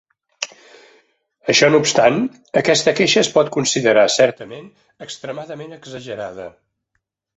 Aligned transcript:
Això 1.53 1.67
no 1.73 1.81
obstant, 1.83 2.17
aquesta 2.61 2.93
queixa 3.01 3.21
es 3.25 3.31
pot 3.35 3.53
considerar 3.57 4.07
certament 4.17 4.67
extremadament 5.07 5.77
exagerada. 5.81 6.49